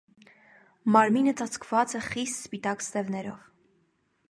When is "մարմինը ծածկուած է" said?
0.95-2.03